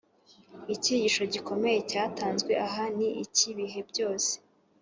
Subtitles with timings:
[0.75, 4.31] icyigisho gikomeye cyatanzwe aha ni icy’ibihe byose.